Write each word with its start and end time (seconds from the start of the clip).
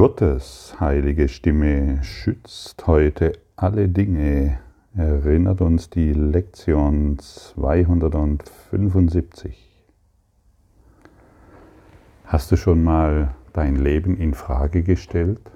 Gottes 0.00 0.80
heilige 0.80 1.28
Stimme 1.28 2.02
schützt 2.02 2.86
heute 2.86 3.34
alle 3.54 3.86
Dinge, 3.86 4.58
erinnert 4.96 5.60
uns 5.60 5.90
die 5.90 6.14
Lektion 6.14 7.18
275. 7.18 9.84
Hast 12.24 12.50
du 12.50 12.56
schon 12.56 12.82
mal 12.82 13.34
dein 13.52 13.76
Leben 13.76 14.16
in 14.16 14.32
Frage 14.32 14.82
gestellt? 14.82 15.52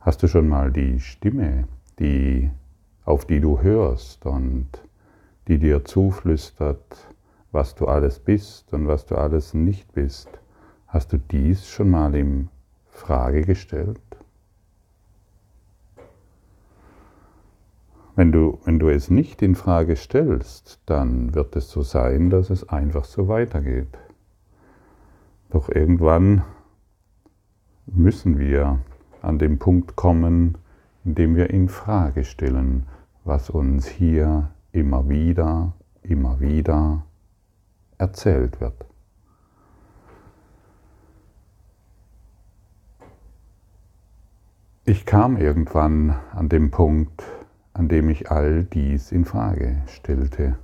Hast 0.00 0.22
du 0.22 0.26
schon 0.26 0.48
mal 0.48 0.72
die 0.72 1.00
Stimme, 1.00 1.68
die 1.98 2.50
auf 3.04 3.26
die 3.26 3.40
du 3.40 3.60
hörst 3.60 4.24
und 4.24 4.68
die 5.48 5.58
dir 5.58 5.84
zuflüstert, 5.84 7.10
was 7.52 7.74
du 7.74 7.88
alles 7.88 8.20
bist 8.20 8.72
und 8.72 8.88
was 8.88 9.04
du 9.04 9.16
alles 9.16 9.52
nicht 9.52 9.92
bist? 9.92 10.40
Hast 10.94 11.12
du 11.12 11.18
dies 11.18 11.68
schon 11.68 11.90
mal 11.90 12.14
in 12.14 12.50
Frage 12.86 13.42
gestellt? 13.42 13.98
Wenn 18.14 18.30
du, 18.30 18.60
wenn 18.64 18.78
du 18.78 18.88
es 18.90 19.10
nicht 19.10 19.42
in 19.42 19.56
Frage 19.56 19.96
stellst, 19.96 20.78
dann 20.86 21.34
wird 21.34 21.56
es 21.56 21.68
so 21.68 21.82
sein, 21.82 22.30
dass 22.30 22.48
es 22.48 22.68
einfach 22.68 23.06
so 23.06 23.26
weitergeht. 23.26 23.98
Doch 25.50 25.68
irgendwann 25.68 26.44
müssen 27.86 28.38
wir 28.38 28.78
an 29.20 29.40
den 29.40 29.58
Punkt 29.58 29.96
kommen, 29.96 30.58
in 31.04 31.16
dem 31.16 31.34
wir 31.34 31.50
in 31.50 31.68
Frage 31.68 32.22
stellen, 32.22 32.86
was 33.24 33.50
uns 33.50 33.88
hier 33.88 34.52
immer 34.70 35.08
wieder, 35.08 35.72
immer 36.02 36.38
wieder 36.38 37.04
erzählt 37.98 38.60
wird. 38.60 38.83
Ich 44.86 45.06
kam 45.06 45.38
irgendwann 45.38 46.14
an 46.32 46.50
den 46.50 46.70
Punkt, 46.70 47.22
an 47.72 47.88
dem 47.88 48.10
ich 48.10 48.30
all 48.30 48.64
dies 48.64 49.12
in 49.12 49.24
Frage 49.24 49.80
stellte, 49.86 50.58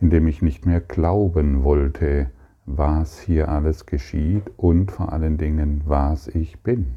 in 0.00 0.08
dem 0.08 0.26
ich 0.26 0.40
nicht 0.40 0.64
mehr 0.64 0.80
glauben 0.80 1.62
wollte, 1.62 2.30
was 2.64 3.20
hier 3.20 3.50
alles 3.50 3.84
geschieht 3.84 4.50
und 4.56 4.90
vor 4.90 5.12
allen 5.12 5.36
Dingen, 5.36 5.82
was 5.84 6.26
ich 6.26 6.62
bin. 6.62 6.96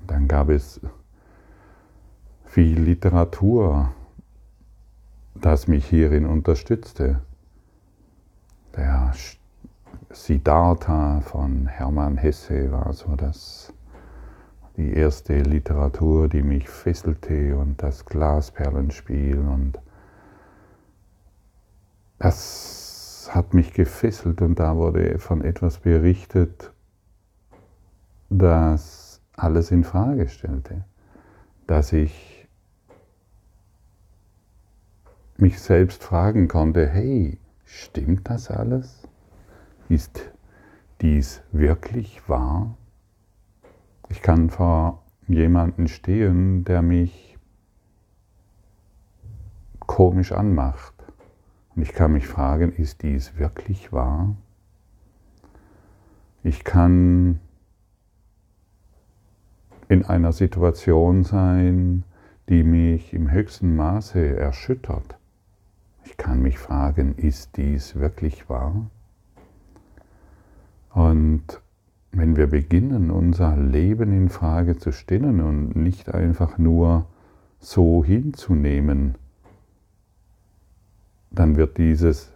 Und 0.00 0.10
dann 0.10 0.26
gab 0.26 0.48
es 0.48 0.80
viel 2.44 2.80
Literatur, 2.80 3.94
das 5.36 5.68
mich 5.68 5.86
hierin 5.86 6.26
unterstützte. 6.26 7.20
Der 8.74 9.12
Siddhartha 10.12 11.20
von 11.22 11.66
Hermann 11.66 12.18
Hesse 12.18 12.70
war 12.70 12.92
so 12.92 13.16
das, 13.16 13.72
die 14.76 14.92
erste 14.92 15.38
Literatur, 15.38 16.28
die 16.28 16.42
mich 16.42 16.68
fesselte 16.68 17.56
und 17.56 17.82
das 17.82 18.04
Glasperlenspiel 18.04 19.38
und 19.38 19.78
das 22.18 23.30
hat 23.32 23.54
mich 23.54 23.72
gefesselt 23.72 24.42
und 24.42 24.58
da 24.58 24.76
wurde 24.76 25.18
von 25.18 25.42
etwas 25.42 25.78
berichtet, 25.78 26.72
das 28.28 29.22
alles 29.34 29.70
in 29.70 29.82
Frage 29.82 30.28
stellte, 30.28 30.84
dass 31.66 31.92
ich 31.92 32.48
mich 35.38 35.58
selbst 35.58 36.04
fragen 36.04 36.48
konnte, 36.48 36.86
hey, 36.86 37.38
stimmt 37.64 38.28
das 38.28 38.50
alles? 38.50 39.08
Ist 39.92 40.32
dies 41.02 41.42
wirklich 41.52 42.26
wahr? 42.26 42.78
Ich 44.08 44.22
kann 44.22 44.48
vor 44.48 45.02
jemanden 45.28 45.86
stehen, 45.86 46.64
der 46.64 46.80
mich 46.80 47.36
komisch 49.80 50.32
anmacht. 50.32 50.94
Und 51.76 51.82
ich 51.82 51.92
kann 51.92 52.14
mich 52.14 52.26
fragen, 52.26 52.72
ist 52.72 53.02
dies 53.02 53.36
wirklich 53.36 53.92
wahr? 53.92 54.34
Ich 56.42 56.64
kann 56.64 57.38
in 59.88 60.06
einer 60.06 60.32
Situation 60.32 61.22
sein, 61.22 62.04
die 62.48 62.62
mich 62.62 63.12
im 63.12 63.30
höchsten 63.30 63.76
Maße 63.76 64.38
erschüttert. 64.38 65.18
Ich 66.04 66.16
kann 66.16 66.40
mich 66.40 66.58
fragen, 66.58 67.14
ist 67.14 67.58
dies 67.58 67.96
wirklich 67.96 68.48
wahr? 68.48 68.90
Und 70.94 71.60
wenn 72.12 72.36
wir 72.36 72.46
beginnen, 72.46 73.10
unser 73.10 73.56
Leben 73.56 74.12
in 74.12 74.28
Frage 74.28 74.76
zu 74.76 74.92
stellen 74.92 75.40
und 75.40 75.74
nicht 75.76 76.12
einfach 76.12 76.58
nur 76.58 77.06
so 77.58 78.04
hinzunehmen, 78.04 79.14
dann 81.30 81.56
wird 81.56 81.78
dieses 81.78 82.30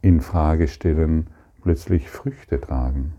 in 0.00 0.20
Frage 0.20 0.68
stellen 0.68 1.28
plötzlich 1.62 2.10
Früchte 2.10 2.60
tragen. 2.60 3.12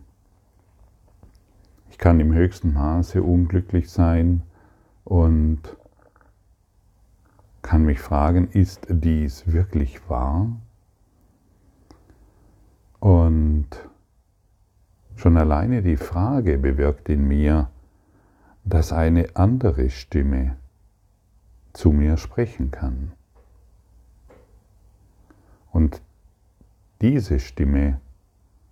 Ich 1.90 1.98
kann 1.98 2.20
im 2.20 2.34
höchsten 2.34 2.74
Maße 2.74 3.22
unglücklich 3.22 3.90
sein 3.90 4.42
und 5.04 5.60
kann 7.62 7.86
mich 7.86 8.00
fragen, 8.00 8.48
ist 8.52 8.88
dies 8.90 9.52
wirklich 9.52 10.10
wahr? 10.10 10.48
Und 13.06 13.68
schon 15.16 15.38
alleine 15.38 15.84
die 15.84 15.96
Frage 15.96 16.58
bewirkt 16.58 17.08
in 17.08 17.28
mir, 17.28 17.70
dass 18.64 18.92
eine 18.92 19.28
andere 19.36 19.92
Stimme 19.92 20.58
zu 21.72 21.92
mir 21.92 22.18
sprechen 22.18 22.72
kann. 22.72 23.12
Und 25.72 26.02
diese 27.00 27.40
Stimme, 27.40 28.02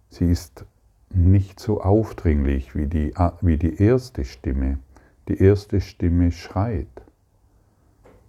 sie 0.09 0.31
ist 0.31 0.65
nicht 1.11 1.59
so 1.59 1.81
aufdringlich 1.81 2.73
wie 2.73 2.87
die, 2.87 3.13
wie 3.41 3.57
die 3.57 3.79
erste 3.83 4.25
Stimme. 4.25 4.79
Die 5.27 5.37
erste 5.37 5.79
Stimme 5.79 6.31
schreit. 6.31 7.03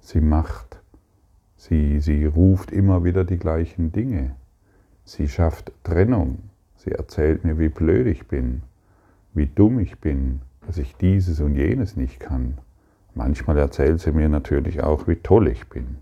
Sie 0.00 0.20
macht, 0.20 0.82
sie, 1.56 1.98
sie 2.02 2.26
ruft 2.26 2.72
immer 2.72 3.04
wieder 3.04 3.24
die 3.24 3.38
gleichen 3.38 3.90
Dinge. 3.90 4.36
Sie 5.04 5.28
schafft 5.28 5.72
Trennung. 5.84 6.38
Sie 6.76 6.92
erzählt 6.92 7.44
mir, 7.44 7.58
wie 7.58 7.68
blöd 7.68 8.06
ich 8.06 8.26
bin, 8.26 8.62
wie 9.32 9.46
dumm 9.46 9.78
ich 9.78 9.98
bin, 10.00 10.40
dass 10.66 10.78
ich 10.78 10.96
dieses 10.96 11.40
und 11.40 11.54
jenes 11.54 11.96
nicht 11.96 12.20
kann. 12.20 12.58
Manchmal 13.14 13.58
erzählt 13.58 14.00
sie 14.00 14.12
mir 14.12 14.28
natürlich 14.28 14.82
auch, 14.82 15.06
wie 15.06 15.16
toll 15.16 15.48
ich 15.48 15.68
bin. 15.68 15.98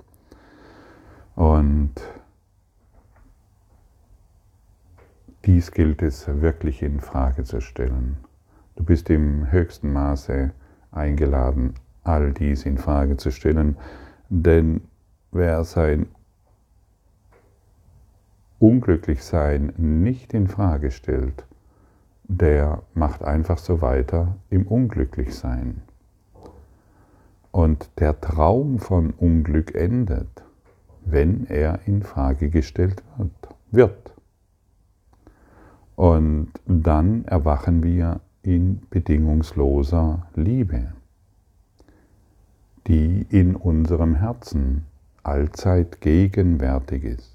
Und 1.35 1.93
dies 5.45 5.73
gilt 5.73 6.03
es 6.03 6.27
wirklich 6.29 6.83
in 6.83 7.01
Frage 7.01 7.45
zu 7.45 7.61
stellen. 7.61 8.17
Du 8.77 8.85
bist 8.85 9.11
im 9.11 9.51
höchsten 9.51 9.93
Maße 9.93 10.53
eingeladen, 10.91 11.75
all 12.05 12.33
dies 12.33 12.65
in 12.65 12.79
Frage 12.79 13.17
zu 13.17 13.31
stellen, 13.31 13.77
denn 14.29 14.83
wer 15.31 15.65
sein 15.65 16.07
Unglücklichsein 18.63 19.73
nicht 19.77 20.33
in 20.33 20.47
Frage 20.47 20.93
stellt, 20.93 21.45
der 22.23 22.85
macht 22.95 23.25
einfach 23.25 23.59
so 23.59 23.83
weiter 23.83 24.37
im 24.51 24.69
Unglücklichsein. 24.69 25.83
Und 27.51 27.91
der 27.99 28.21
Traum 28.21 28.79
von 28.79 29.11
Unglück 29.11 29.75
endet, 29.75 30.45
wenn 31.05 31.45
er 31.47 31.81
in 31.87 32.05
Frage 32.05 32.51
gestellt 32.51 33.03
wird. 33.73 34.15
Und 35.97 36.53
dann 36.65 37.25
erwachen 37.25 37.83
wir 37.83 38.21
in 38.43 38.81
bedingungsloser 38.91 40.29
Liebe, 40.37 40.93
die 42.87 43.27
in 43.29 43.57
unserem 43.57 44.15
Herzen 44.15 44.87
allzeit 45.25 46.01
gegenwärtig 46.01 47.03
ist. 47.03 47.32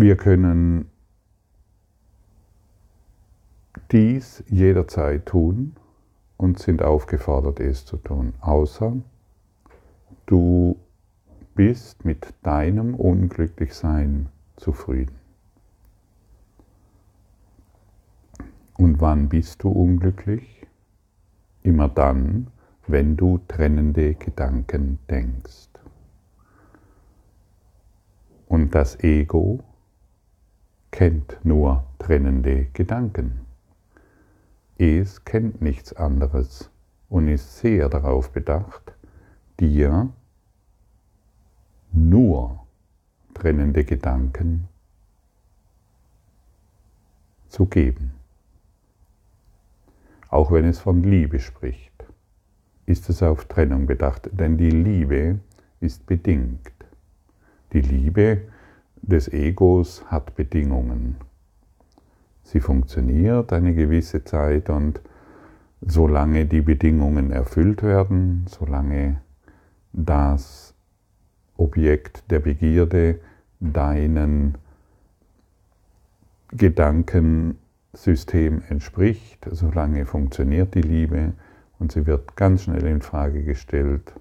Wir 0.00 0.16
können 0.16 0.88
dies 3.90 4.44
jederzeit 4.46 5.26
tun 5.26 5.74
und 6.36 6.60
sind 6.60 6.84
aufgefordert, 6.84 7.58
es 7.58 7.84
zu 7.84 7.96
tun, 7.96 8.32
außer 8.40 8.92
du 10.26 10.78
bist 11.56 12.04
mit 12.04 12.32
deinem 12.44 12.94
Unglücklichsein 12.94 14.28
zufrieden. 14.54 15.16
Und 18.76 19.00
wann 19.00 19.28
bist 19.28 19.64
du 19.64 19.70
unglücklich? 19.70 20.64
Immer 21.64 21.88
dann, 21.88 22.52
wenn 22.86 23.16
du 23.16 23.40
trennende 23.48 24.14
Gedanken 24.14 25.00
denkst. 25.10 25.70
Und 28.46 28.76
das 28.76 29.02
Ego 29.02 29.64
kennt 30.90 31.38
nur 31.44 31.84
trennende 31.98 32.66
Gedanken. 32.72 33.40
Es 34.78 35.24
kennt 35.24 35.60
nichts 35.60 35.92
anderes 35.92 36.70
und 37.08 37.28
ist 37.28 37.58
sehr 37.58 37.88
darauf 37.88 38.30
bedacht, 38.30 38.94
dir 39.58 40.08
nur 41.92 42.66
trennende 43.34 43.84
Gedanken 43.84 44.68
zu 47.48 47.66
geben. 47.66 48.12
Auch 50.28 50.52
wenn 50.52 50.64
es 50.64 50.78
von 50.78 51.02
Liebe 51.02 51.40
spricht, 51.40 52.04
ist 52.86 53.08
es 53.08 53.22
auf 53.22 53.46
Trennung 53.46 53.86
bedacht, 53.86 54.28
denn 54.32 54.58
die 54.58 54.70
Liebe 54.70 55.40
ist 55.80 56.06
bedingt. 56.06 56.72
Die 57.72 57.80
Liebe 57.80 58.42
des 59.02 59.32
Egos 59.32 60.04
hat 60.06 60.34
Bedingungen. 60.34 61.16
Sie 62.42 62.60
funktioniert 62.60 63.52
eine 63.52 63.74
gewisse 63.74 64.24
Zeit 64.24 64.70
und 64.70 65.00
solange 65.80 66.46
die 66.46 66.62
Bedingungen 66.62 67.30
erfüllt 67.30 67.82
werden, 67.82 68.46
solange 68.48 69.20
das 69.92 70.74
Objekt 71.56 72.30
der 72.30 72.40
Begierde 72.40 73.20
deinen 73.60 74.56
Gedankensystem 76.52 78.62
entspricht, 78.68 79.46
solange 79.50 80.06
funktioniert 80.06 80.74
die 80.74 80.82
Liebe 80.82 81.32
und 81.78 81.92
sie 81.92 82.06
wird 82.06 82.36
ganz 82.36 82.62
schnell 82.62 82.86
in 82.86 83.02
Frage 83.02 83.44
gestellt, 83.44 84.14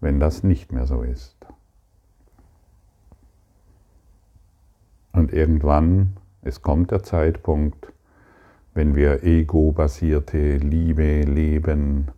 wenn 0.00 0.20
das 0.20 0.42
nicht 0.42 0.72
mehr 0.72 0.86
so 0.86 1.02
ist. 1.02 1.46
Und 5.26 5.32
irgendwann, 5.32 6.18
es 6.42 6.62
kommt 6.62 6.92
der 6.92 7.02
Zeitpunkt, 7.02 7.92
wenn 8.74 8.94
wir 8.94 9.24
ego-basierte 9.24 10.58
Liebe 10.58 11.22
leben, 11.22 12.12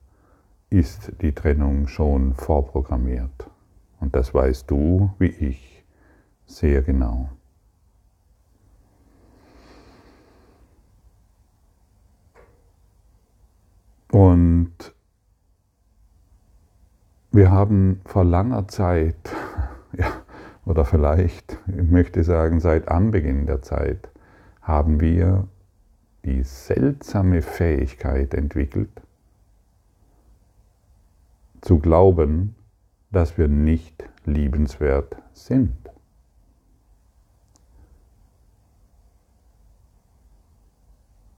ist 0.68 1.12
die 1.22 1.32
Trennung 1.32 1.88
schon 1.88 2.34
vorprogrammiert. 2.34 3.48
Und 3.98 4.14
das 4.14 4.34
weißt 4.34 4.70
du 4.70 5.14
wie 5.18 5.28
ich 5.28 5.86
sehr 6.44 6.82
genau. 6.82 7.30
Und 14.12 14.74
wir 17.30 17.50
haben 17.50 18.02
vor 18.04 18.24
langer 18.24 18.68
Zeit, 18.68 19.16
ja, 19.96 20.12
oder 20.68 20.84
vielleicht, 20.84 21.58
ich 21.66 21.90
möchte 21.90 22.22
sagen, 22.22 22.60
seit 22.60 22.88
Anbeginn 22.88 23.46
der 23.46 23.62
Zeit, 23.62 24.10
haben 24.60 25.00
wir 25.00 25.48
die 26.26 26.42
seltsame 26.42 27.40
Fähigkeit 27.40 28.34
entwickelt, 28.34 28.90
zu 31.62 31.78
glauben, 31.78 32.54
dass 33.10 33.38
wir 33.38 33.48
nicht 33.48 34.04
liebenswert 34.26 35.16
sind. 35.32 35.72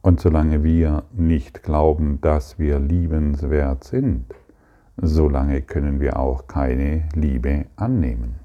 Und 0.02 0.18
solange 0.18 0.64
wir 0.64 1.04
nicht 1.12 1.62
glauben, 1.62 2.20
dass 2.20 2.58
wir 2.58 2.80
liebenswert 2.80 3.84
sind, 3.84 4.34
solange 4.96 5.62
können 5.62 6.00
wir 6.00 6.18
auch 6.18 6.48
keine 6.48 7.08
Liebe 7.14 7.66
annehmen. 7.76 8.39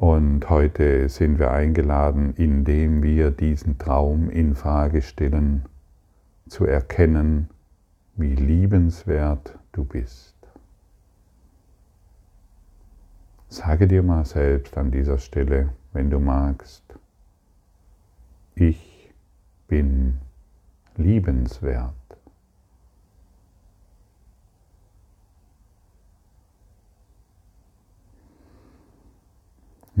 Und 0.00 0.48
heute 0.48 1.10
sind 1.10 1.38
wir 1.38 1.50
eingeladen, 1.50 2.32
indem 2.36 3.02
wir 3.02 3.30
diesen 3.30 3.76
Traum 3.76 4.30
in 4.30 4.54
Frage 4.54 5.02
stellen, 5.02 5.66
zu 6.48 6.64
erkennen, 6.64 7.50
wie 8.16 8.34
liebenswert 8.34 9.58
du 9.72 9.84
bist. 9.84 10.34
Sage 13.50 13.86
dir 13.86 14.02
mal 14.02 14.24
selbst 14.24 14.78
an 14.78 14.90
dieser 14.90 15.18
Stelle, 15.18 15.68
wenn 15.92 16.08
du 16.08 16.18
magst, 16.18 16.98
ich 18.54 19.12
bin 19.68 20.16
liebenswert. 20.96 21.99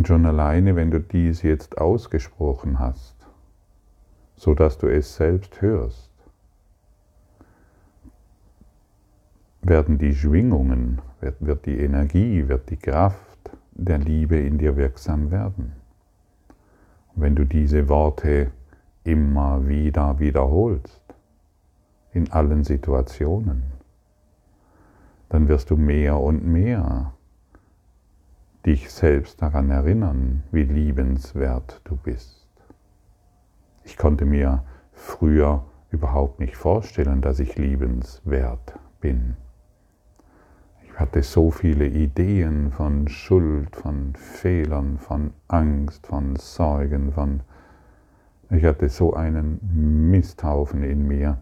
Und 0.00 0.08
schon 0.08 0.24
alleine, 0.24 0.76
wenn 0.76 0.90
du 0.90 0.98
dies 0.98 1.42
jetzt 1.42 1.76
ausgesprochen 1.76 2.78
hast, 2.78 3.16
so 4.34 4.54
dass 4.54 4.78
du 4.78 4.86
es 4.86 5.14
selbst 5.14 5.60
hörst, 5.60 6.10
werden 9.60 9.98
die 9.98 10.14
Schwingungen, 10.14 11.02
wird, 11.20 11.36
wird 11.44 11.66
die 11.66 11.78
Energie, 11.80 12.48
wird 12.48 12.70
die 12.70 12.78
Kraft 12.78 13.50
der 13.72 13.98
Liebe 13.98 14.38
in 14.38 14.56
dir 14.56 14.74
wirksam 14.78 15.30
werden. 15.30 15.72
Wenn 17.14 17.36
du 17.36 17.44
diese 17.44 17.90
Worte 17.90 18.52
immer 19.04 19.68
wieder 19.68 20.18
wiederholst, 20.18 21.02
in 22.14 22.32
allen 22.32 22.64
Situationen, 22.64 23.64
dann 25.28 25.46
wirst 25.46 25.68
du 25.68 25.76
mehr 25.76 26.18
und 26.18 26.46
mehr 26.46 27.12
dich 28.66 28.90
selbst 28.90 29.40
daran 29.42 29.70
erinnern, 29.70 30.42
wie 30.52 30.64
liebenswert 30.64 31.80
du 31.84 31.96
bist. 31.96 32.46
Ich 33.84 33.96
konnte 33.96 34.24
mir 34.24 34.64
früher 34.92 35.64
überhaupt 35.90 36.40
nicht 36.40 36.56
vorstellen, 36.56 37.20
dass 37.22 37.40
ich 37.40 37.56
liebenswert 37.56 38.74
bin 39.00 39.36
hatte 41.00 41.22
so 41.22 41.50
viele 41.50 41.86
Ideen 41.86 42.72
von 42.72 43.08
Schuld, 43.08 43.74
von 43.74 44.12
Fehlern, 44.14 44.98
von 44.98 45.32
Angst, 45.48 46.06
von 46.06 46.36
Sorgen, 46.36 47.12
von... 47.12 47.40
Ich 48.50 48.64
hatte 48.64 48.88
so 48.90 49.14
einen 49.14 50.10
Misthaufen 50.10 50.82
in 50.82 51.06
mir. 51.06 51.38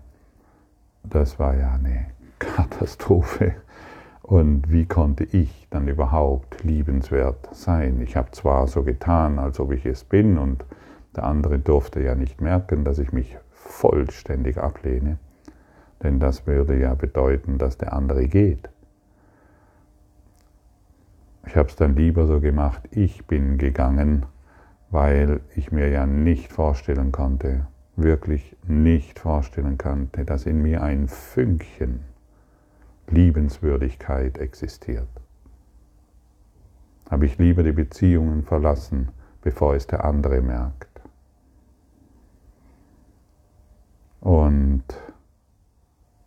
Das 1.03 1.39
war 1.41 1.57
ja 1.57 1.73
eine 1.73 2.07
Katastrophe. 2.39 3.57
Und 4.29 4.71
wie 4.71 4.85
konnte 4.85 5.25
ich 5.25 5.69
dann 5.71 5.89
überhaupt 5.89 6.63
liebenswert 6.63 7.49
sein? 7.53 8.03
Ich 8.03 8.15
habe 8.15 8.31
zwar 8.33 8.67
so 8.67 8.83
getan, 8.83 9.39
als 9.39 9.59
ob 9.59 9.73
ich 9.73 9.87
es 9.87 10.05
bin, 10.05 10.37
und 10.37 10.67
der 11.17 11.25
andere 11.25 11.59
durfte 11.59 12.03
ja 12.03 12.15
nicht 12.15 12.43
merken, 12.43 12.85
dass 12.85 12.99
ich 12.99 13.11
mich 13.11 13.39
vollständig 13.53 14.59
ablehne, 14.59 15.17
denn 16.03 16.21
das 16.21 16.47
würde 16.47 16.79
ja 16.79 16.93
bedeuten, 16.93 17.57
dass 17.57 17.79
der 17.79 17.95
andere 17.95 18.29
geht. 18.29 18.69
Ich 21.47 21.57
habe 21.57 21.71
es 21.71 21.77
dann 21.77 21.97
lieber 21.97 22.27
so 22.27 22.39
gemacht, 22.39 22.83
ich 22.91 23.25
bin 23.25 23.57
gegangen, 23.57 24.27
weil 24.91 25.41
ich 25.57 25.73
mir 25.73 25.89
ja 25.89 26.05
nicht 26.05 26.53
vorstellen 26.53 27.13
konnte, 27.13 27.67
wirklich 27.97 28.55
nicht 28.67 29.21
vorstellen 29.21 29.79
konnte, 29.79 30.27
dass 30.27 30.45
in 30.45 30.61
mir 30.61 30.83
ein 30.83 31.09
Fünkchen 31.09 32.01
Liebenswürdigkeit 33.11 34.38
existiert. 34.38 35.09
Habe 37.11 37.27
ich 37.27 37.38
lieber 37.38 37.62
die 37.62 37.73
Beziehungen 37.73 38.43
verlassen, 38.43 39.09
bevor 39.43 39.75
es 39.75 39.87
der 39.87 40.05
andere 40.05 40.43
merkt. 40.43 41.00
Und 44.21 44.85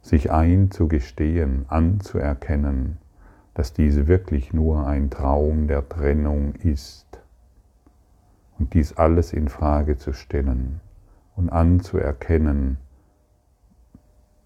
sich 0.02 0.32
einzugestehen, 0.32 1.66
anzuerkennen, 1.68 2.98
dass 3.54 3.74
diese 3.74 4.08
wirklich 4.08 4.54
nur 4.54 4.88
ein 4.88 5.10
Traum 5.10 5.68
der 5.68 5.88
Trennung 5.88 6.56
ist. 6.56 7.06
Und 8.58 8.74
dies 8.74 8.94
alles 8.98 9.34
in 9.34 9.50
Frage 9.50 9.98
zu 9.98 10.14
stellen 10.14 10.80
und 11.36 11.50
anzuerkennen, 11.50 12.78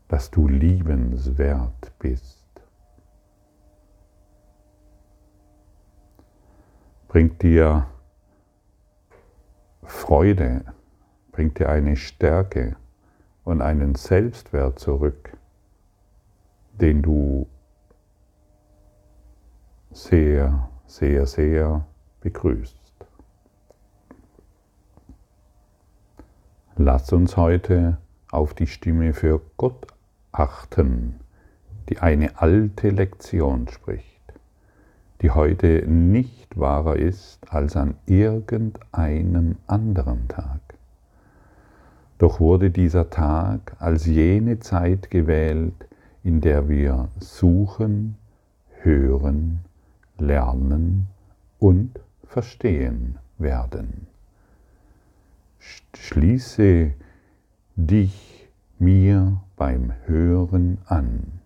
dass 0.08 0.30
du 0.32 0.48
liebenswert 0.48 1.92
bist. 2.00 2.46
Bringt 7.08 7.42
dir 7.42 7.88
Freude, 9.84 10.66
bringt 11.32 11.60
dir 11.60 11.70
eine 11.70 11.96
Stärke 11.96 12.76
und 13.44 13.62
einen 13.62 13.96
Selbstwert 13.96 14.80
zurück, 14.80 15.38
den 16.74 17.02
du 17.02 17.48
sehr, 19.92 20.70
sehr, 20.86 21.26
sehr 21.26 21.86
begrüßt. 22.20 22.76
Lass 26.78 27.14
uns 27.14 27.38
heute 27.38 27.98
auf 28.30 28.54
die 28.54 28.68
Stimme 28.68 29.14
für 29.14 29.40
Gott 29.56 29.95
achten, 30.40 31.16
die 31.90 32.00
eine 32.00 32.40
alte 32.42 32.90
Lektion 32.90 33.68
spricht, 33.68 34.34
die 35.22 35.32
heute 35.32 35.88
nicht 35.88 36.60
wahrer 36.60 36.98
ist 36.98 37.40
als 37.52 37.76
an 37.76 37.96
irgendeinem 38.06 39.58
anderen 39.68 40.28
Tag. 40.28 40.60
Doch 42.18 42.40
wurde 42.40 42.70
dieser 42.72 43.10
Tag 43.10 43.76
als 43.80 44.06
jene 44.06 44.60
Zeit 44.60 45.10
gewählt, 45.10 45.88
in 46.24 46.42
der 46.42 46.70
wir 46.70 47.10
suchen, 47.20 48.18
hören, 48.82 49.60
lernen 50.18 51.08
und 51.60 52.00
verstehen 52.24 53.18
werden. 53.38 54.08
Schließe 55.94 56.94
dich 57.76 58.48
mir 58.80 59.42
beim 59.56 59.94
Hören 60.06 60.80
an, 60.86 61.42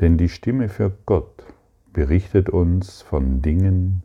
denn 0.00 0.18
die 0.18 0.28
Stimme 0.28 0.68
für 0.68 0.90
Gott 1.06 1.44
berichtet 1.92 2.48
uns 2.48 3.02
von 3.02 3.42
Dingen, 3.42 4.02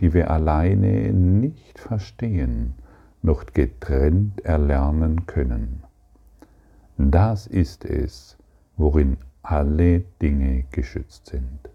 die 0.00 0.14
wir 0.14 0.30
alleine 0.30 1.12
nicht 1.12 1.78
verstehen, 1.78 2.74
noch 3.22 3.46
getrennt 3.46 4.44
erlernen 4.44 5.26
können. 5.26 5.82
Das 6.98 7.46
ist 7.46 7.84
es, 7.84 8.36
worin 8.76 9.16
alle 9.42 10.00
Dinge 10.20 10.64
geschützt 10.70 11.26
sind. 11.26 11.70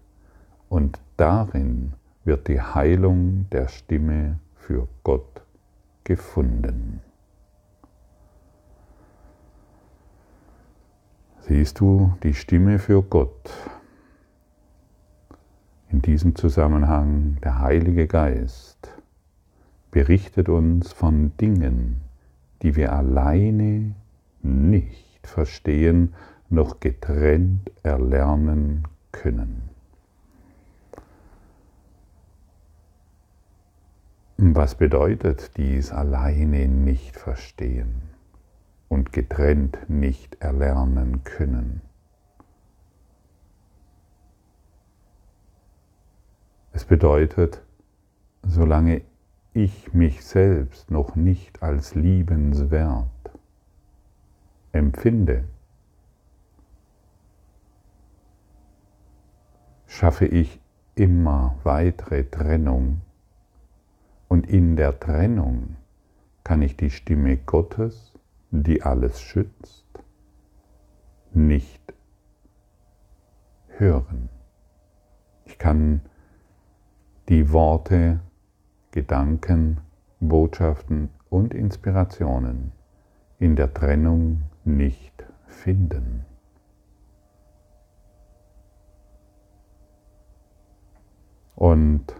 Und 0.68 1.00
darin 1.16 1.94
wird 2.24 2.48
die 2.48 2.60
Heilung 2.60 3.46
der 3.50 3.68
Stimme 3.68 4.38
für 4.54 4.88
Gott 5.02 5.42
gefunden. 6.04 7.00
Siehst 11.48 11.80
du 11.80 12.12
die 12.22 12.34
Stimme 12.34 12.78
für 12.78 13.02
Gott? 13.02 13.50
In 15.88 16.02
diesem 16.02 16.36
Zusammenhang 16.36 17.38
der 17.42 17.60
Heilige 17.60 18.06
Geist 18.06 18.90
berichtet 19.90 20.50
uns 20.50 20.92
von 20.92 21.34
Dingen, 21.38 22.02
die 22.60 22.76
wir 22.76 22.92
alleine 22.92 23.94
nicht 24.42 25.26
verstehen, 25.26 26.14
noch 26.50 26.80
getrennt 26.80 27.70
erlernen 27.82 28.86
können. 29.10 29.70
Was 34.36 34.74
bedeutet 34.74 35.56
dies 35.56 35.92
alleine 35.92 36.68
nicht 36.68 37.16
verstehen 37.16 38.07
und 38.88 39.12
getrennt 39.12 39.78
nicht 39.88 40.40
erlernen 40.40 41.24
können? 41.24 41.82
Es 46.72 46.84
bedeutet, 46.84 47.62
solange 48.42 49.02
ich 49.52 49.92
mich 49.92 50.24
selbst 50.24 50.90
noch 50.90 51.16
nicht 51.16 51.62
als 51.62 51.94
liebenswert 51.94 53.08
empfinde, 54.72 55.44
schaffe 59.86 60.26
ich 60.26 60.60
immer 60.94 61.58
weitere 61.64 62.24
Trennung 62.24 63.00
und 64.28 64.48
in 64.48 64.76
der 64.76 65.00
Trennung 65.00 65.76
kann 66.44 66.62
ich 66.62 66.76
die 66.76 66.90
Stimme 66.90 67.36
Gottes, 67.36 68.12
die 68.50 68.82
alles 68.82 69.20
schützt, 69.20 69.86
nicht 71.32 71.94
hören. 73.68 74.28
Ich 75.44 75.58
kann 75.58 76.00
die 77.28 77.52
Worte, 77.52 78.20
Gedanken, 78.90 79.80
Botschaften 80.20 81.10
und 81.28 81.54
Inspirationen 81.54 82.72
in 83.38 83.54
der 83.54 83.72
Trennung 83.72 84.42
nicht 84.64 85.24
finden. 85.46 86.24
Und 91.54 92.14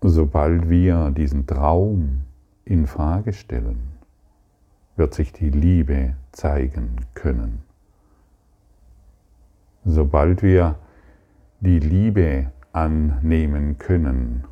sobald 0.00 0.68
wir 0.68 1.10
diesen 1.10 1.46
Traum 1.46 2.22
in 2.64 2.86
Frage 2.86 3.32
stellen, 3.32 3.93
wird 4.96 5.14
sich 5.14 5.32
die 5.32 5.50
Liebe 5.50 6.14
zeigen 6.32 6.96
können. 7.14 7.62
Sobald 9.84 10.42
wir 10.42 10.78
die 11.60 11.78
Liebe 11.78 12.52
annehmen 12.72 13.78
können, 13.78 14.44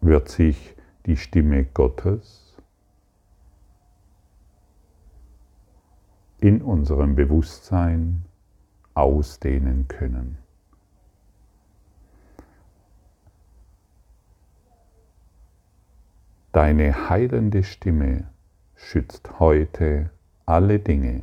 wird 0.00 0.28
sich 0.28 0.76
die 1.06 1.16
Stimme 1.16 1.64
Gottes 1.64 2.56
in 6.38 6.62
unserem 6.62 7.14
Bewusstsein 7.14 8.24
ausdehnen 8.94 9.86
können. 9.88 10.38
Deine 16.52 17.08
heilende 17.08 17.62
Stimme 17.62 18.24
schützt 18.74 19.38
heute 19.38 20.10
alle 20.46 20.80
Dinge. 20.80 21.22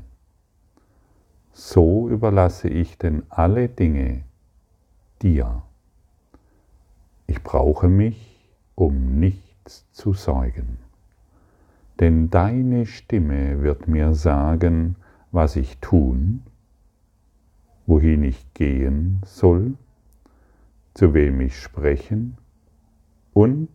So 1.52 2.08
überlasse 2.08 2.70
ich 2.70 2.98
denn 2.98 3.24
alle 3.28 3.68
Dinge 3.68 4.24
dir. 5.22 5.64
Ich 7.26 7.44
brauche 7.44 7.90
mich 7.90 8.38
um 8.76 9.20
nichts 9.20 9.92
zu 9.92 10.14
sorgen. 10.14 10.78
Denn 12.00 12.30
deine 12.30 12.86
Stimme 12.86 13.62
wird 13.62 13.88
mir 13.90 14.14
sagen, 14.14 14.96
was 15.32 15.58
ich 15.58 15.80
tun, 15.80 16.44
wohin 17.86 18.24
ich 18.24 18.54
gehen 18.54 19.20
soll, 19.26 19.74
zu 20.94 21.14
wem 21.14 21.42
ich 21.42 21.60
sprechen 21.60 22.38
und 23.34 23.70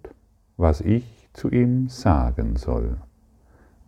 was 0.56 0.80
ich 0.80 1.21
zu 1.32 1.50
ihm 1.50 1.88
sagen 1.88 2.56
soll, 2.56 2.98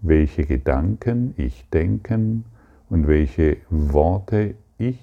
welche 0.01 0.45
Gedanken 0.45 1.35
ich 1.37 1.69
denken 1.71 2.45
und 2.89 3.07
welche 3.07 3.59
Worte 3.71 4.55
ich 4.79 4.99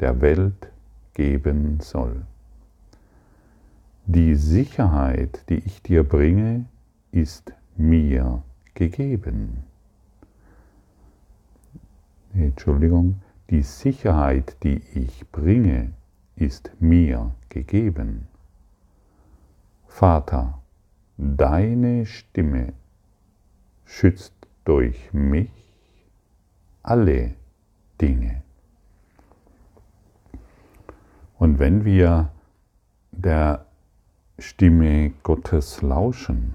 der 0.00 0.20
Welt 0.20 0.70
geben 1.14 1.80
soll. 1.80 2.22
Die 4.06 4.34
Sicherheit, 4.36 5.44
die 5.48 5.58
ich 5.58 5.82
dir 5.82 6.04
bringe, 6.04 6.66
ist 7.10 7.52
mir 7.76 8.42
gegeben. 8.74 9.64
Entschuldigung, 12.34 13.20
die 13.50 13.62
Sicherheit, 13.62 14.56
die 14.62 14.82
ich 14.94 15.26
bringe, 15.30 15.92
ist 16.36 16.70
mir 16.78 17.32
gegeben. 17.48 18.28
Vater, 19.86 20.58
Deine 21.18 22.04
Stimme 22.04 22.74
schützt 23.86 24.34
durch 24.64 25.14
mich 25.14 25.50
alle 26.82 27.34
Dinge. 28.00 28.42
Und 31.38 31.58
wenn 31.58 31.84
wir 31.86 32.30
der 33.12 33.64
Stimme 34.38 35.12
Gottes 35.22 35.80
lauschen, 35.80 36.54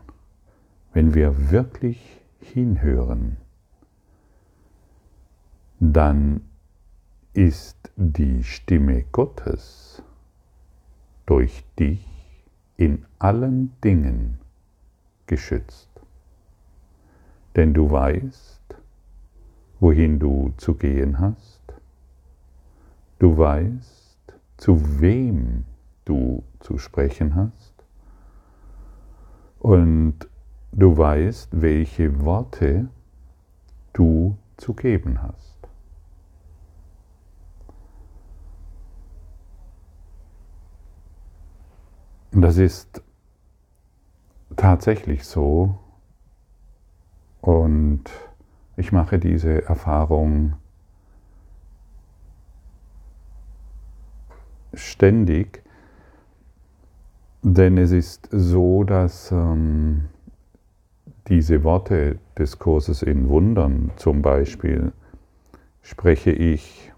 wenn 0.93 1.15
wir 1.15 1.49
wirklich 1.49 2.21
hinhören, 2.39 3.37
dann 5.79 6.41
ist 7.33 7.91
die 7.95 8.43
Stimme 8.43 9.05
Gottes 9.11 10.03
durch 11.25 11.63
dich 11.79 12.05
in 12.77 13.05
allen 13.17 13.71
Dingen 13.83 14.40
geschützt. 15.31 15.89
Denn 17.55 17.73
du 17.73 17.89
weißt, 17.89 18.75
wohin 19.79 20.19
du 20.19 20.53
zu 20.57 20.73
gehen 20.73 21.19
hast. 21.19 21.61
Du 23.17 23.37
weißt, 23.37 24.19
zu 24.57 24.99
wem 24.99 25.63
du 26.03 26.43
zu 26.59 26.77
sprechen 26.77 27.33
hast. 27.35 27.73
Und 29.59 30.27
du 30.73 30.97
weißt, 30.97 31.61
welche 31.61 32.25
Worte 32.25 32.89
du 33.93 34.37
zu 34.57 34.73
geben 34.73 35.21
hast. 35.21 35.59
Das 42.31 42.57
ist 42.57 43.01
tatsächlich 44.55 45.23
so. 45.25 45.77
Und 47.41 48.03
Ich 48.81 48.91
mache 48.91 49.19
diese 49.19 49.63
Erfahrung 49.65 50.53
ständig, 54.73 55.61
denn 57.43 57.77
es 57.77 57.91
ist 57.91 58.27
so, 58.31 58.83
dass 58.83 59.31
ähm, 59.31 60.05
diese 61.27 61.63
Worte 61.63 62.17
des 62.37 62.57
Kurses 62.57 63.03
in 63.03 63.29
Wundern 63.29 63.91
zum 63.97 64.23
Beispiel 64.23 64.93
spreche 65.81 66.31
ich 66.31 66.91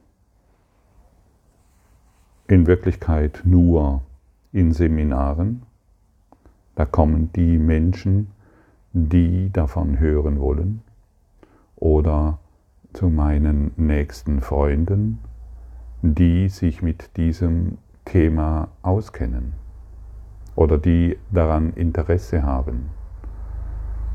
in 2.47 2.67
Wirklichkeit 2.67 3.41
nur 3.43 4.03
in 4.51 4.71
Seminaren. 4.71 5.63
Da 6.75 6.85
kommen 6.85 7.31
die 7.33 7.57
Menschen, 7.57 8.31
die 8.93 9.51
davon 9.51 9.99
hören 9.99 10.39
wollen 10.39 10.81
oder 11.75 12.39
zu 12.93 13.09
meinen 13.09 13.71
nächsten 13.75 14.41
Freunden, 14.41 15.19
die 16.01 16.49
sich 16.49 16.81
mit 16.81 17.17
diesem 17.17 17.77
Thema 18.05 18.69
auskennen 18.81 19.53
oder 20.55 20.77
die 20.77 21.17
daran 21.31 21.73
Interesse 21.73 22.43
haben. 22.43 22.89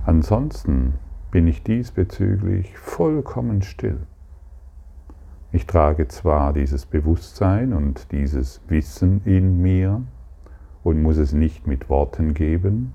Ansonsten 0.05 0.95
bin 1.31 1.47
ich 1.47 1.63
diesbezüglich 1.63 2.77
vollkommen 2.79 3.63
still. 3.63 3.99
Ich 5.51 5.67
trage 5.67 6.09
zwar 6.09 6.53
dieses 6.53 6.87
Bewusstsein 6.87 7.73
und 7.73 8.13
dieses 8.13 8.61
Wissen 8.69 9.23
in 9.25 9.61
mir 9.61 10.03
und 10.89 11.03
muss 11.03 11.19
es 11.19 11.33
nicht 11.33 11.67
mit 11.67 11.91
Worten 11.91 12.33
geben 12.33 12.95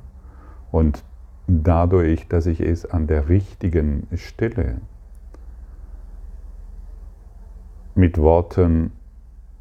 und 0.71 1.03
dadurch, 1.47 2.27
dass 2.27 2.47
ich 2.47 2.59
es 2.59 2.85
an 2.85 3.05
der 3.05 3.29
richtigen 3.29 4.07
Stelle 4.15 4.81
mit 7.93 8.17
Worten 8.17 8.91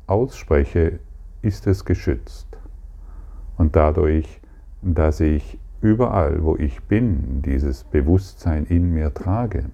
ausspreche, 0.06 1.00
ist 1.42 1.66
es 1.66 1.84
geschützt. 1.84 2.46
Und 3.58 3.76
dadurch, 3.76 4.40
dass 4.80 5.20
ich 5.20 5.58
überall, 5.82 6.42
wo 6.42 6.56
ich 6.56 6.82
bin, 6.84 7.42
dieses 7.42 7.84
Bewusstsein 7.84 8.64
in 8.64 8.94
mir 8.94 9.12
trage 9.12 9.66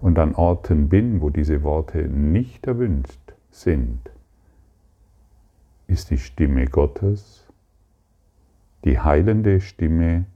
und 0.00 0.18
an 0.18 0.34
Orten 0.34 0.88
bin, 0.88 1.20
wo 1.20 1.30
diese 1.30 1.62
Worte 1.62 2.08
nicht 2.08 2.66
erwünscht 2.66 3.34
sind, 3.50 4.10
ist 5.86 6.10
die 6.10 6.18
Stimme 6.18 6.66
Gottes, 6.66 7.46
die 8.84 8.98
heilende 8.98 9.60
Stimme 9.60 10.26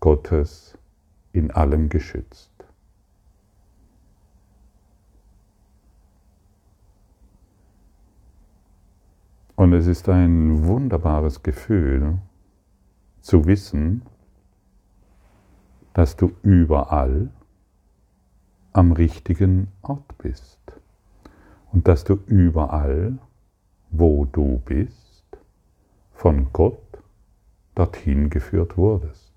Gottes 0.00 0.78
in 1.32 1.50
allem 1.50 1.88
geschützt. 1.88 2.50
Und 9.56 9.74
es 9.74 9.86
ist 9.86 10.08
ein 10.08 10.66
wunderbares 10.66 11.42
Gefühl 11.42 12.18
zu 13.20 13.44
wissen, 13.44 14.02
dass 15.92 16.16
du 16.16 16.32
überall 16.42 17.28
am 18.72 18.92
richtigen 18.92 19.68
Ort 19.82 20.16
bist 20.16 20.60
und 21.72 21.88
dass 21.88 22.04
du 22.04 22.14
überall, 22.26 23.18
wo 23.90 24.24
du 24.24 24.60
bist, 24.64 25.24
von 26.12 26.52
Gott 26.52 26.98
dorthin 27.74 28.30
geführt 28.30 28.76
wurdest 28.76 29.32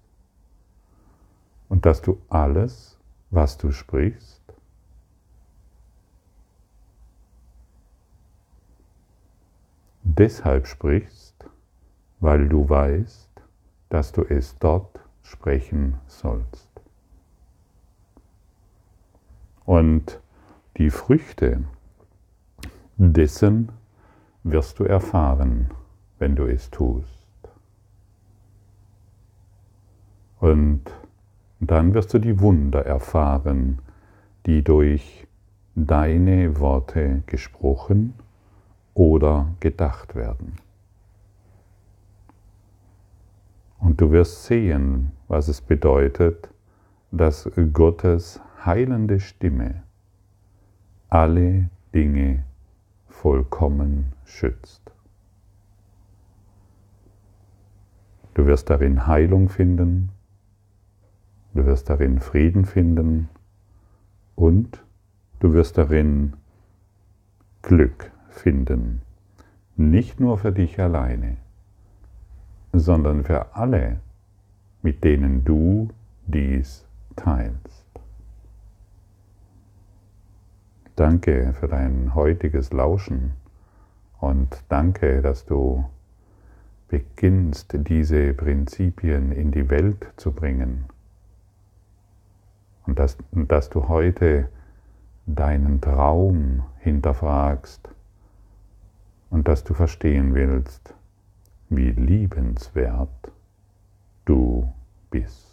und 1.70 1.86
dass 1.86 2.02
du 2.02 2.22
alles, 2.30 2.98
was 3.32 3.58
du 3.58 3.72
sprichst, 3.72 4.44
deshalb 10.04 10.68
sprichst, 10.68 11.50
weil 12.20 12.48
du 12.48 12.70
weißt, 12.70 13.30
dass 13.90 14.12
du 14.12 14.24
es 14.24 14.58
dort 14.60 15.00
sprechen 15.24 15.98
sollst. 16.08 16.70
Und 19.66 20.20
die 20.78 20.90
Früchte 20.90 21.64
dessen 22.98 23.72
wirst 24.44 24.80
du 24.80 24.84
erfahren, 24.84 25.70
wenn 26.20 26.36
du 26.36 26.46
es 26.46 26.70
tust. 26.70 27.28
Und 30.40 30.82
dann 31.60 31.94
wirst 31.94 32.14
du 32.14 32.20
die 32.20 32.40
Wunder 32.42 32.86
erfahren, 32.86 33.80
die 34.46 34.64
durch 34.64 35.26
deine 35.76 36.60
Worte 36.60 37.24
gesprochen 37.26 38.14
oder 38.94 39.48
gedacht 39.60 40.16
werden. 40.16 40.58
Und 43.80 44.00
du 44.00 44.12
wirst 44.12 44.46
sehen, 44.46 45.12
was 45.28 45.48
es 45.48 45.62
bedeutet, 45.62 46.50
dass 47.12 47.50
Gottes 47.74 48.42
heilende 48.66 49.20
Stimme 49.20 49.84
alle 51.10 51.70
Dinge 51.94 52.44
vollkommen 53.08 54.13
schützt. 54.26 54.92
Du 58.34 58.46
wirst 58.46 58.70
darin 58.70 59.06
Heilung 59.06 59.50
finden, 59.50 60.10
du 61.54 61.66
wirst 61.66 61.90
darin 61.90 62.20
Frieden 62.20 62.66
finden 62.66 63.30
und 64.36 64.84
du 65.40 65.54
wirst 65.54 65.78
darin 65.78 66.34
Glück 67.62 68.12
finden. 68.30 69.02
Nicht 69.76 70.20
nur 70.20 70.38
für 70.38 70.52
dich 70.52 70.80
alleine, 70.80 71.38
sondern 72.72 73.24
für 73.24 73.56
alle, 73.56 74.00
mit 74.82 75.04
denen 75.04 75.46
du 75.46 75.90
dies 76.26 76.86
teilst. 77.16 77.86
Danke 80.96 81.54
für 81.54 81.68
dein 81.68 82.14
heutiges 82.16 82.72
Lauschen 82.72 83.34
und 84.24 84.64
danke, 84.70 85.22
dass 85.22 85.46
du 85.46 85.84
beginnst, 86.88 87.76
diese 87.76 88.34
Prinzipien 88.34 89.34
in 89.34 89.52
die 89.52 89.70
Welt 89.70 90.14
zu 90.16 90.32
bringen 90.32 90.86
und 92.88 93.00
dass, 93.00 93.18
dass 93.32 93.70
du 93.70 93.90
heute 93.90 94.48
deinen 95.26 95.82
Traum 95.82 96.64
hinterfragst 96.80 97.90
und 99.30 99.48
dass 99.50 99.66
du 99.66 99.74
verstehen 99.74 100.34
willst, 100.34 100.94
wie 101.70 101.92
liebenswert 101.92 103.32
du 104.24 104.72
bist. 105.10 105.53